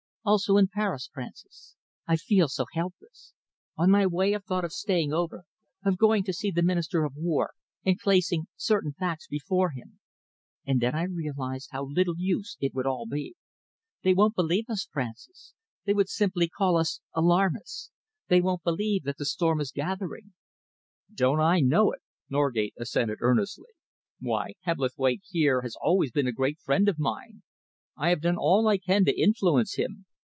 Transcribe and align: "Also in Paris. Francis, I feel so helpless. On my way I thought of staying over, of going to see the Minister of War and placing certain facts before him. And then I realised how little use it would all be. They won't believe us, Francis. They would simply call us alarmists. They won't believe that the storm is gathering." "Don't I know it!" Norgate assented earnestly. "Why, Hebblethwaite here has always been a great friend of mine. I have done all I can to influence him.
"Also 0.23 0.55
in 0.57 0.67
Paris. 0.67 1.09
Francis, 1.11 1.75
I 2.05 2.15
feel 2.15 2.47
so 2.47 2.65
helpless. 2.73 3.33
On 3.75 3.89
my 3.89 4.05
way 4.05 4.35
I 4.35 4.37
thought 4.37 4.63
of 4.63 4.71
staying 4.71 5.11
over, 5.11 5.45
of 5.83 5.97
going 5.97 6.23
to 6.25 6.31
see 6.31 6.51
the 6.51 6.61
Minister 6.61 7.03
of 7.05 7.15
War 7.15 7.53
and 7.83 7.97
placing 7.97 8.45
certain 8.55 8.93
facts 8.93 9.25
before 9.25 9.71
him. 9.71 9.97
And 10.63 10.79
then 10.79 10.93
I 10.93 11.05
realised 11.05 11.69
how 11.71 11.85
little 11.85 12.13
use 12.19 12.55
it 12.59 12.71
would 12.75 12.85
all 12.85 13.07
be. 13.07 13.33
They 14.03 14.13
won't 14.13 14.35
believe 14.35 14.65
us, 14.69 14.87
Francis. 14.91 15.55
They 15.85 15.93
would 15.95 16.07
simply 16.07 16.47
call 16.47 16.77
us 16.77 17.01
alarmists. 17.15 17.89
They 18.27 18.41
won't 18.41 18.61
believe 18.61 19.05
that 19.05 19.17
the 19.17 19.25
storm 19.25 19.59
is 19.59 19.71
gathering." 19.71 20.33
"Don't 21.11 21.39
I 21.41 21.61
know 21.61 21.91
it!" 21.93 22.01
Norgate 22.29 22.75
assented 22.77 23.17
earnestly. 23.21 23.71
"Why, 24.19 24.53
Hebblethwaite 24.65 25.23
here 25.31 25.61
has 25.63 25.75
always 25.81 26.11
been 26.11 26.27
a 26.27 26.31
great 26.31 26.59
friend 26.59 26.87
of 26.87 26.99
mine. 26.99 27.41
I 27.97 28.09
have 28.09 28.21
done 28.21 28.37
all 28.37 28.67
I 28.67 28.77
can 28.77 29.03
to 29.05 29.19
influence 29.19 29.77
him. 29.77 30.05